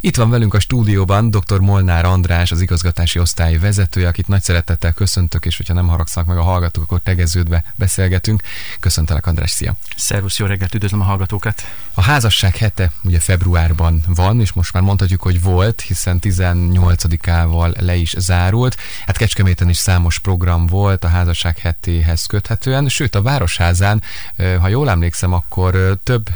[0.00, 1.58] Itt van velünk a stúdióban dr.
[1.60, 6.38] Molnár András, az igazgatási osztály vezetője, akit nagy szeretettel köszöntök, és hogyha nem haragszanak meg
[6.38, 8.42] a hallgatók, akkor tegeződve beszélgetünk.
[8.80, 9.74] Köszöntelek, András, szia!
[9.96, 11.62] Szervusz, jó reggelt, üdvözlöm a hallgatókat!
[11.94, 17.94] A házasság hete ugye februárban van, és most már mondhatjuk, hogy volt, hiszen 18-ával le
[17.96, 18.76] is zárult.
[19.06, 24.02] Hát Kecskeméten is számos program volt a házasság hetéhez köthetően, sőt a Városházán,
[24.60, 26.28] ha jól emlékszem, akkor több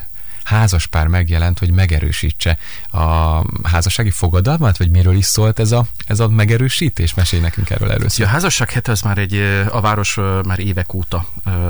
[0.45, 2.59] házaspár megjelent, hogy megerősítse
[2.91, 7.15] a házassági fogadalmat, vagy miről is szólt ez a, ez a megerősítés?
[7.15, 8.27] Mesélj nekünk erről először.
[8.27, 9.34] A házasság hete az már egy,
[9.70, 11.27] a város már évek óta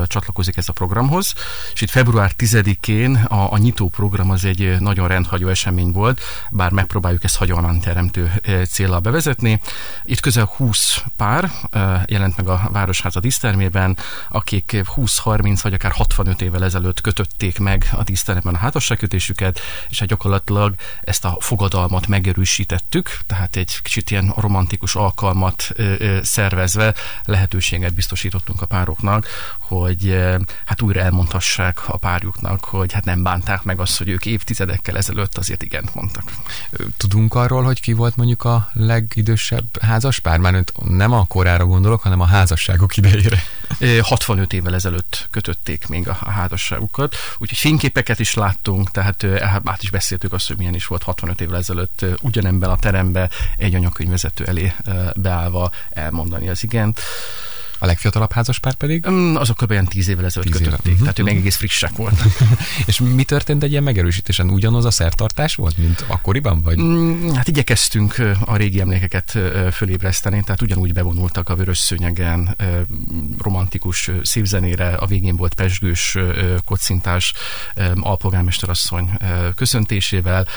[0.07, 1.33] csatlakozik ez a programhoz,
[1.73, 6.71] és itt február 10-én a, a nyitó program az egy nagyon rendhagyó esemény volt, bár
[6.71, 8.31] megpróbáljuk ezt hagyományteremtő
[8.69, 9.59] célral bevezetni.
[10.03, 11.51] Itt közel 20 pár
[12.05, 13.97] jelent meg a Városháza dísztermében,
[14.29, 19.59] akik 20-30 vagy akár 65 évvel ezelőtt kötötték meg a díszteremben a házasságkötésüket,
[19.89, 25.69] és hát gyakorlatilag ezt a fogadalmat megerősítettük, tehát egy kicsit ilyen romantikus alkalmat
[26.21, 26.93] szervezve
[27.25, 29.27] lehetőséget biztosítottunk a pároknak,
[29.79, 34.25] hogy ö, hát újra elmondhassák a párjuknak, hogy hát nem bánták meg azt, hogy ők
[34.25, 36.31] évtizedekkel ezelőtt azért igent mondtak.
[36.97, 40.39] Tudunk arról, hogy ki volt mondjuk a legidősebb házaspár?
[40.39, 43.43] Már nem a korára gondolok, hanem a házasságok idejére.
[44.01, 49.23] 65 évvel ezelőtt kötötték még a házasságukat, úgyhogy fényképeket is láttunk, tehát
[49.63, 53.75] át is beszéltük azt, hogy milyen is volt 65 évvel ezelőtt ugyanebben a teremben egy
[53.75, 54.73] anyakönyvvezető elé
[55.15, 57.01] beállva elmondani az igent.
[57.83, 59.05] A legfiatalabb házaspár pedig?
[59.07, 59.71] Um, azok kb.
[59.71, 60.99] ilyen tíz évvel ezelőtt kötötték, uh-huh.
[60.99, 62.27] tehát ők még egész frissek voltak.
[62.85, 64.49] és mi történt egy ilyen megerősítésen?
[64.49, 66.61] Ugyanaz a szertartás volt, mint akkoriban?
[66.61, 66.79] Vagy?
[66.79, 69.37] Um, hát igyekeztünk a régi emlékeket
[69.71, 72.57] fölébreszteni, tehát ugyanúgy bevonultak a vörös szőnyegen,
[73.41, 76.17] romantikus szívzenére, a végén volt pesgős
[76.65, 77.33] kocintás
[77.95, 79.09] alpolgármesterasszony
[79.55, 80.47] köszöntésével.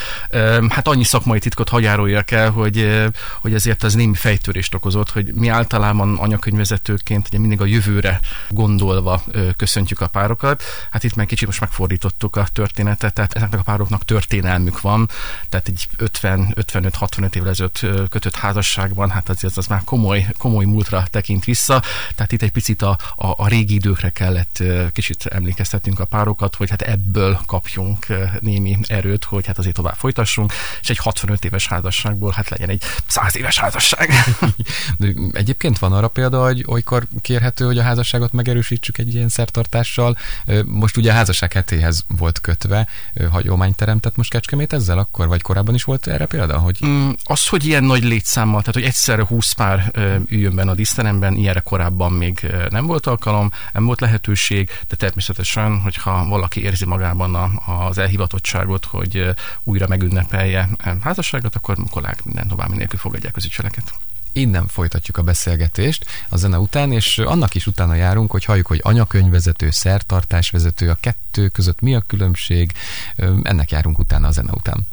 [0.68, 3.06] Hát annyi szakmai titkot hagyároljak el, hogy,
[3.40, 8.20] hogy ezért az némi fejtörést okozott, hogy mi általában anyakönyvvezetőként egyébként ugye mindig a jövőre
[8.48, 9.22] gondolva
[9.56, 10.62] köszöntjük a párokat.
[10.90, 15.08] Hát itt meg kicsit most megfordítottuk a történetet, tehát ezeknek a pároknak történelmük van,
[15.48, 21.44] tehát egy 50-55-65 évvel ezelőtt kötött házasságban, hát azért az már komoly, komoly múltra tekint
[21.44, 21.82] vissza,
[22.14, 24.62] tehát itt egy picit a, a, a régi időkre kellett
[24.92, 28.06] kicsit emlékeztetnünk a párokat, hogy hát ebből kapjunk
[28.40, 32.82] némi erőt, hogy hát azért tovább folytassunk, és egy 65 éves házasságból hát legyen egy
[33.06, 34.10] 100 éves házasság.
[35.32, 40.16] Egyébként van arra példa, hogy olykor kérhető, hogy a házasságot megerősítsük egy ilyen szertartással.
[40.64, 42.88] Most ugye a házasság hetéhez volt kötve,
[43.30, 46.58] hagyomány teremtett most Kecskemét ezzel akkor, vagy korábban is volt erre példa?
[46.58, 46.78] Hogy...
[46.86, 49.92] Mm, az, hogy ilyen nagy létszámmal, tehát hogy egyszerre 20 pár
[50.28, 55.80] üljön benne a díszteremben, ilyenre korábban még nem volt alkalom, nem volt lehetőség, de természetesen,
[55.80, 57.50] hogyha valaki érzi magában a,
[57.86, 59.28] az elhivatottságot, hogy
[59.64, 60.68] újra megünnepelje
[61.00, 63.92] házasságot, akkor kollégák minden további nélkül fogadják az ügyfeleket
[64.36, 68.80] innen folytatjuk a beszélgetést a zene után, és annak is utána járunk, hogy halljuk, hogy
[68.82, 72.72] anyakönyvvezető, szertartásvezető, a kettő között mi a különbség,
[73.42, 74.86] ennek járunk utána a zene után.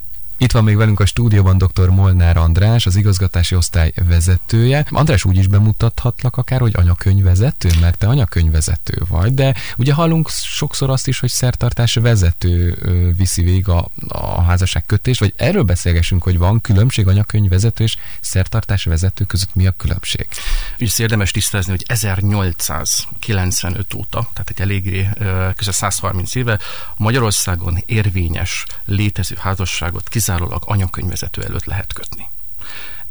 [0.44, 1.90] Itt van még velünk a stúdióban dr.
[1.90, 4.86] Molnár András, az igazgatási osztály vezetője.
[4.90, 10.90] András úgy is bemutathatlak akár, hogy anyakönyvvezető, mert te anyakönyvvezető vagy, de ugye hallunk sokszor
[10.90, 12.78] azt is, hogy szertartás vezető
[13.18, 18.84] viszi végig a, a házasság kötés, vagy erről beszélgessünk, hogy van különbség anyakönyvvezető és szertartás
[18.84, 20.28] vezető között mi a különbség?
[20.84, 25.10] És érdemes tisztázni, hogy 1895 óta, tehát egy eléggé
[25.56, 26.60] közel 130 éve
[26.98, 32.30] Magyarországon érvényes létező házasságot kizárólag anyakönyvvezető előtt lehet kötni.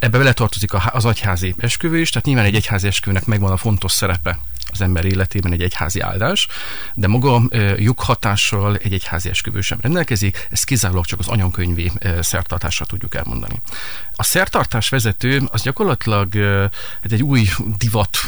[0.03, 3.93] Ebbe bele tartozik az agyházi esküvő is, tehát nyilván egy egyházi esküvőnek megvan a fontos
[3.93, 4.39] szerepe
[4.73, 6.49] az ember életében egy egyházi áldás,
[6.95, 7.43] de maga
[7.77, 13.61] joghatással egy egyházi esküvő sem rendelkezik, ezt kizárólag csak az anyakönyvi szertartásra tudjuk elmondani.
[14.15, 16.37] A szertartás vezető az gyakorlatilag
[17.03, 17.49] egy új
[17.79, 18.19] divat,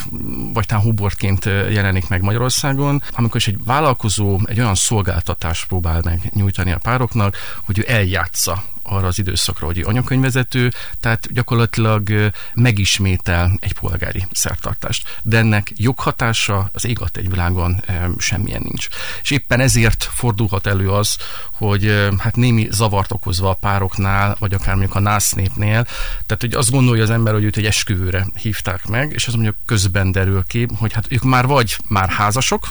[0.52, 6.30] vagy talán hubortként jelenik meg Magyarországon, amikor is egy vállalkozó egy olyan szolgáltatást próbál meg
[6.34, 10.70] nyújtani a pároknak, hogy ő eljátsza arra az időszakra, hogy anyakönyvvezető,
[11.00, 15.20] tehát gyakorlatilag megismétel egy polgári szertartást.
[15.22, 17.84] De ennek joghatása az ég egy világon
[18.18, 18.88] semmilyen nincs.
[19.22, 21.16] És éppen ezért fordulhat elő az,
[21.56, 25.84] hogy hát némi zavart okozva a pároknál, vagy akár mondjuk a nász népnél,
[26.26, 29.56] tehát hogy azt gondolja az ember, hogy őt egy esküvőre hívták meg, és az mondjuk
[29.64, 32.68] közben derül ki, hogy hát ők már vagy már házasok,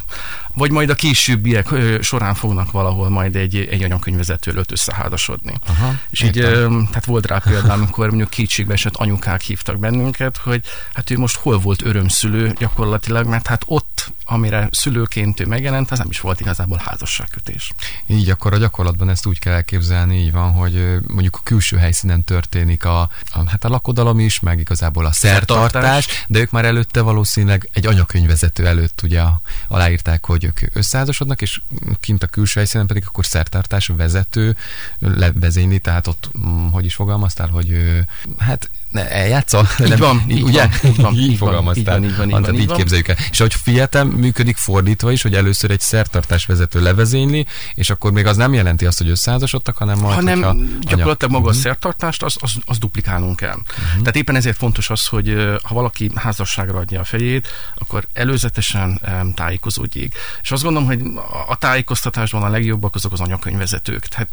[0.53, 1.69] vagy majd a későbbiek
[2.01, 5.53] során fognak valahol majd egy, egy anyakönyvvezető előtt összeházasodni.
[5.67, 5.93] Aha.
[6.09, 10.61] És így, tehát volt rá példa, amikor mondjuk kétségbe esett anyukák hívtak bennünket, hogy
[10.93, 15.97] hát ő most hol volt örömszülő gyakorlatilag, mert hát ott, amire szülőként ő megjelent, az
[15.97, 17.71] nem is volt igazából házasságkötés.
[18.05, 22.23] Így akkor a gyakorlatban ezt úgy kell elképzelni, így van, hogy mondjuk a külső helyszínen
[22.23, 23.01] történik a,
[23.31, 27.85] a, hát a lakodalom is, meg igazából a szertartás, de ők már előtte valószínűleg egy
[27.85, 29.21] anyakönyvvezető előtt ugye
[29.67, 31.61] aláírták, hogy ők összeházasodnak, és
[31.99, 34.55] kint a külső helyszínen pedig akkor szertartás vezető
[34.99, 37.95] levezényli, tehát ott, mm, hogy is fogalmaztál, hogy
[38.37, 39.67] hát ne, eljátszol?
[39.79, 40.67] Így nem, van, így ugye?
[40.95, 42.03] Van, így van, fogalmaztál.
[42.03, 43.15] Így van, így van, így, van, így, így képzeljük el.
[43.31, 48.25] És ahogy fiatal működik fordítva is, hogy először egy szertartás vezető levezényli, és akkor még
[48.25, 50.39] az nem jelenti azt, hogy összeházasodtak, hanem majd, hanem
[50.81, 51.31] gyakorlatilag anyag...
[51.31, 51.59] maga a mhm.
[51.59, 53.57] szertartást, az, az, az duplikálnunk kell.
[53.57, 53.99] Uh-huh.
[53.99, 59.33] Tehát éppen ezért fontos az, hogy ha valaki házasságra adja a fejét, akkor előzetesen um,
[59.33, 60.15] tájékozódjék.
[60.41, 61.01] És azt gondolom, hogy
[61.47, 64.05] a tájékoztatásban a legjobbak azok az anyakönyvvezetők.
[64.07, 64.29] Tehát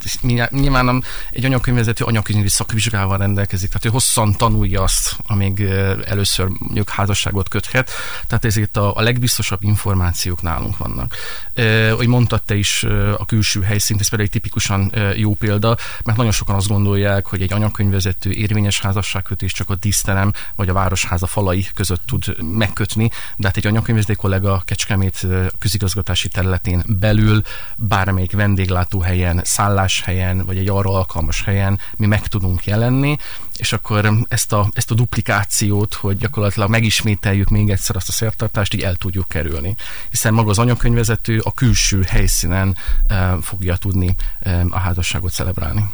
[0.51, 5.61] nyilván egy anyakönyvvezető anyakönyvi szakvizsgával rendelkezik, tehát ő hosszan tanulja azt, amíg
[6.05, 7.91] először mondjuk házasságot köthet.
[8.27, 11.17] Tehát ezért a, a legbiztosabb információk nálunk vannak.
[11.55, 12.83] E, hogy mondtad te is
[13.19, 17.43] a külső helyszínt, ez például egy tipikusan jó példa, mert nagyon sokan azt gondolják, hogy
[17.43, 23.47] egy anyakönyvvezető érvényes házasságkötés csak a díszterem vagy a városháza falai között tud megkötni, de
[23.47, 25.27] hát egy anyakönyvvezető kollega Kecskemét
[25.59, 27.43] közigazgatási területén belül
[27.77, 33.19] bármelyik vendéglátóhelyen, szálláshelyen, vagy egy arra alkalmas helyen mi meg tudunk jelenni,
[33.61, 38.75] és akkor ezt a, ezt a duplikációt, hogy gyakorlatilag megismételjük még egyszer azt a szertartást,
[38.75, 39.75] így el tudjuk kerülni.
[40.11, 42.77] Hiszen maga az anyakönyvezető a külső helyszínen
[43.07, 45.85] e, fogja tudni e, a házasságot celebrálni.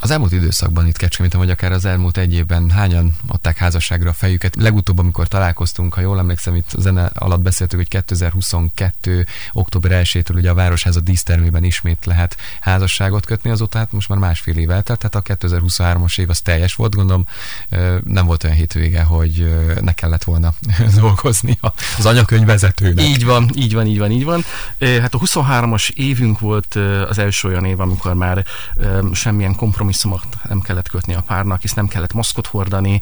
[0.00, 4.12] Az elmúlt időszakban itt Kecskeméten, vagy akár az elmúlt egy évben hányan adták házasságra a
[4.12, 4.56] fejüket?
[4.56, 9.26] Legutóbb, amikor találkoztunk, ha jól emlékszem, itt a zene alatt beszéltük, hogy 2022.
[9.52, 14.56] október 1-től ugye a Városháza dísztermében ismét lehet házasságot kötni, azóta hát most már másfél
[14.56, 17.24] év eltelt, tehát a 2023-as év az teljes volt, gondolom
[18.04, 20.54] nem volt olyan hétvége, hogy ne kellett volna
[21.00, 21.58] dolgozni
[21.98, 23.04] az anyakönyvvezetőnek.
[23.04, 24.44] Így van, így van, így van, így van.
[24.78, 26.74] Hát a 23-as évünk volt
[27.08, 28.44] az első olyan év, amikor már
[29.12, 33.00] semmilyen kompromisszum kompromisszumot nem kellett kötni a párnak, hisz nem kellett maszkot hordani,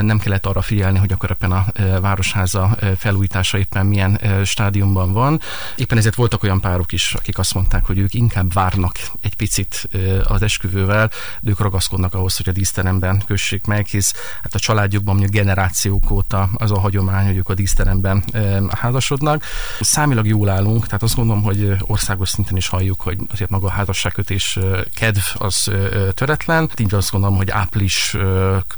[0.00, 1.66] nem kellett arra figyelni, hogy akkor éppen a
[2.00, 5.40] városháza felújítása éppen milyen stádiumban van.
[5.76, 9.88] Éppen ezért voltak olyan párok is, akik azt mondták, hogy ők inkább várnak egy picit
[10.24, 11.10] az esküvővel,
[11.40, 14.12] de ők ragaszkodnak ahhoz, hogy a díszteremben kössék meg, hisz
[14.42, 18.24] hát a családjukban mondjuk generációk óta az a hagyomány, hogy ők a díszteremben
[18.70, 19.44] házasodnak.
[19.80, 23.70] Számilag jól állunk, tehát azt gondolom, hogy országos szinten is halljuk, hogy azért maga a
[23.70, 24.58] házasságkötés
[24.94, 25.70] kedv az
[26.14, 26.70] töretlen.
[26.76, 28.16] Így azt gondolom, hogy április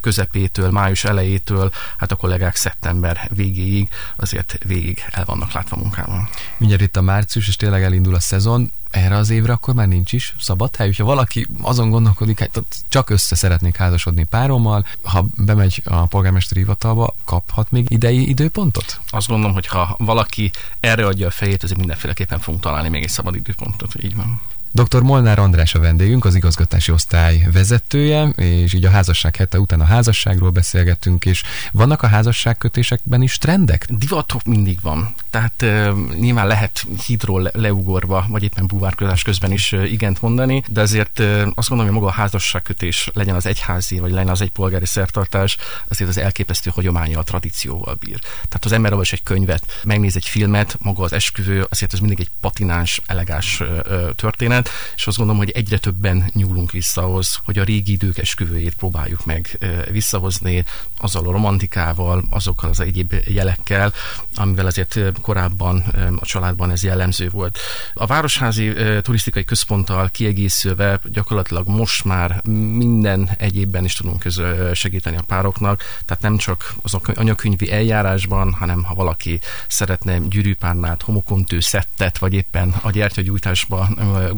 [0.01, 6.29] közepétől, május elejétől, hát a kollégák szeptember végéig azért végig el vannak látva munkával.
[6.57, 10.13] Mindjárt itt a március, és tényleg elindul a szezon erre az évre akkor már nincs
[10.13, 10.93] is szabad hely.
[10.97, 17.15] Ha valaki azon gondolkodik, hát csak össze szeretnék házasodni párommal, ha bemegy a polgármesteri hivatalba,
[17.25, 19.01] kaphat még idei időpontot?
[19.09, 20.51] Azt gondolom, hogy ha valaki
[20.81, 23.95] erre adja a fejét, azért mindenféleképpen fogunk találni még egy szabad időpontot.
[24.03, 24.41] Így van.
[24.77, 25.03] Dr.
[25.03, 29.85] Molnár András a vendégünk, az igazgatási osztály vezetője, és így a házasság hete után a
[29.85, 31.43] házasságról beszélgettünk, és
[31.73, 33.87] vannak a házasságkötésekben is trendek?
[33.89, 35.15] Divatok mindig van.
[35.31, 40.81] Tehát uh, nyilván lehet hídról le- leugorva, vagy éppen búvárkodás közben is igent mondani, de
[40.81, 44.51] azért uh, azt gondolom, hogy maga a házasságkötés legyen az egyházi, vagy legyen az egy
[44.51, 45.57] polgári szertartás,
[45.89, 48.19] azért az elképesztő hagyománya a tradícióval bír.
[48.21, 52.21] Tehát az ember olvas egy könyvet, megnéz egy filmet, maga az esküvő, azért az mindig
[52.21, 57.59] egy patináns, elegáns uh, történet, és azt gondolom, hogy egyre többen nyúlunk vissza ahhoz, hogy
[57.59, 59.59] a régi idők esküvőjét próbáljuk meg
[59.91, 60.65] visszahozni
[60.99, 63.93] azzal a romantikával, azokkal az egyéb jelekkel,
[64.35, 65.79] amivel azért korábban
[66.21, 67.59] a családban ez jellemző volt.
[67.95, 72.41] A Városházi turisztikai központtal kiegészülve gyakorlatilag most már
[72.73, 74.25] minden egyébben is tudunk
[74.73, 81.61] segíteni a pároknak, tehát nem csak az anyakönyvi eljárásban, hanem ha valaki szeretne gyűrűpárnát, homokontő
[81.61, 83.89] szettet, vagy éppen a gyertyagyújtásba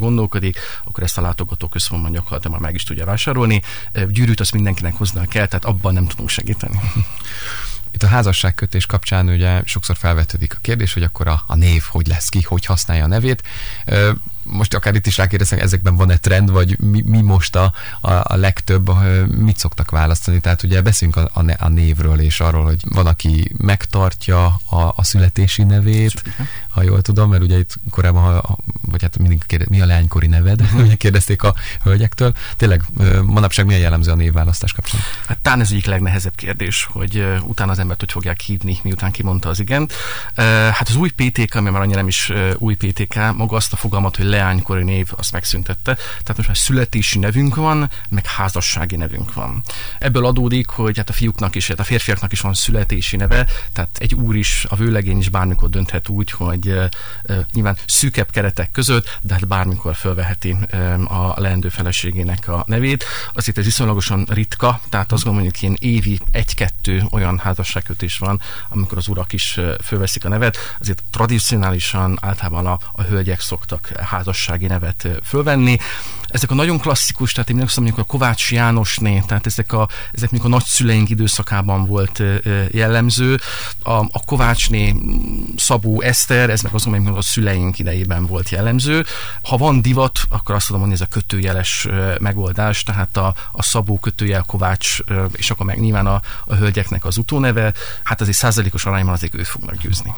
[0.09, 3.62] gondolkodik, akkor ezt a látogató központban gyakorlatilag már meg is tudja vásárolni.
[4.09, 6.81] Gyűrűt azt mindenkinek hoznia kell, tehát abban nem tudunk segíteni.
[7.93, 12.07] Itt a házasságkötés kapcsán ugye sokszor felvetődik a kérdés, hogy akkor a, a név hogy
[12.07, 13.43] lesz ki, hogy használja a nevét
[14.50, 18.37] most akár itt is rákérdezek, ezekben van-e trend, vagy mi, mi most a, a, a
[18.37, 18.90] legtöbb,
[19.26, 20.40] mit szoktak választani?
[20.40, 25.05] Tehát ugye beszélünk a, a, a névről, és arról, hogy van, aki megtartja a, a
[25.05, 26.23] születési nevét,
[26.69, 28.43] ha jól tudom, mert ugye itt korábban
[28.81, 32.35] vagy hát mindig kérdez, mi a leánykori neved, ugye kérdezték a hölgyektől.
[32.57, 32.83] Tényleg
[33.23, 35.00] manapság milyen jellemző a névválasztás kapcsán?
[35.26, 39.49] Hát talán ez egyik legnehezebb kérdés, hogy utána az embert hogy fogják hívni, miután kimondta
[39.49, 39.93] az igent.
[40.73, 44.17] Hát az új PTK, ami már annyira nem is új PTK, maga azt a fogalmat,
[44.17, 45.95] hogy leánykori név, azt megszüntette.
[45.95, 49.62] Tehát most már születési nevünk van, meg házassági nevünk van.
[49.99, 53.99] Ebből adódik, hogy hát a fiúknak is, hát a férfiaknak is van születési neve, tehát
[53.99, 56.85] egy úr is, a vőlegény is bármikor dönthet úgy, hogy uh,
[57.52, 63.04] nyilván szűkebb keretek között, de hát bármikor fölveheti um, a leendő feleségének a nevét.
[63.35, 68.99] Azért ez viszonylagosan ritka, tehát azt gondolom, hogy én évi egy-kettő olyan házasságkötés van, amikor
[68.99, 70.59] az urak is fölveszik a nevet.
[70.80, 73.90] Azért tradicionálisan általában a, a hölgyek szoktak
[74.28, 75.78] házassági nevet fölvenni.
[76.28, 80.52] Ezek a nagyon klasszikus, tehát én mondjuk a Kovács Jánosné, tehát ezek a, ezek mondjuk
[80.52, 82.23] a nagyszüleink időszakában volt
[82.70, 83.38] jellemző.
[83.82, 84.94] A, a Kovácsné
[85.56, 89.04] Szabó Eszter, ez meg az, hogy a szüleink idejében volt jellemző.
[89.42, 91.88] Ha van divat, akkor azt tudom mondani, ez a kötőjeles
[92.20, 94.99] megoldás, tehát a, a Szabó kötőjel Kovács,
[95.32, 99.44] és akkor meg nyilván a, a hölgyeknek az utóneve, hát azért százalékos arányban azért ők
[99.44, 100.12] fognak győzni.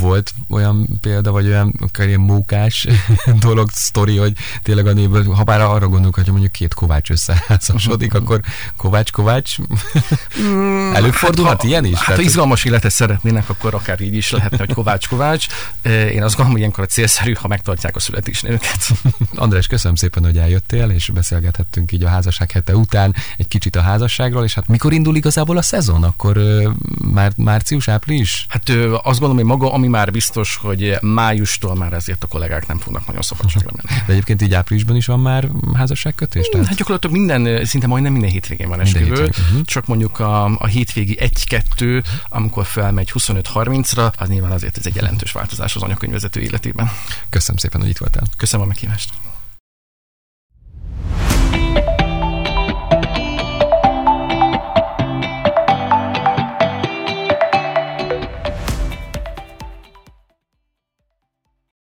[0.00, 2.86] Volt olyan példa, vagy olyan akár ilyen mókás
[3.46, 8.14] dolog, sztori, hogy tényleg a névből ha bár arra gondolunk, hogy mondjuk két Kovács összeházasodik,
[8.14, 8.40] akkor
[8.76, 9.56] Kovács, Kovács
[10.40, 11.94] mm, előfordulhat hát, ilyen is?
[11.94, 15.46] Hát Tehát, ha izgalmas életet szeretnének, akkor akár így is lehetne, hogy Kovács, Kovács.
[15.82, 18.90] Én azt gondolom, hogy ilyenkor a célszerű, ha megtartják a születésnőket.
[19.34, 23.80] András, köszönöm szépen, hogy eljöttél, és beszélgethettünk így a házasság hete után egy kicsit a
[23.80, 26.02] házasságról, és hát mikor indul igazából a szezon?
[26.02, 26.40] Akkor
[27.12, 28.46] már március, április?
[28.48, 28.68] Hát
[29.02, 33.06] azt gondolom, hogy maga, ami már biztos, hogy májustól már ezért a kollégák nem fognak
[33.06, 34.00] nagyon szabadságra menni.
[34.06, 36.48] De egyébként így áprilisban is van már házasságkötés?
[36.48, 36.66] Tehát?
[36.66, 39.62] Hát gyakorlatilag minden, szinte majdnem minden hétvégén van esküvő, uh-huh.
[39.62, 45.32] csak mondjuk a, a hétvégi egy-kettő, amikor felmegy 25-30-ra, az nyilván azért ez egy jelentős
[45.32, 46.90] változás az anyakönyvvezető életében.
[47.28, 48.24] Köszönöm szépen, hogy itt voltál.
[48.36, 49.12] Köszönöm a meghívást.